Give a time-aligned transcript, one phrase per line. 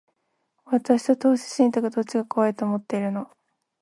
[0.65, 3.29] 私と投資信託、どっちが怖いと思ってるの？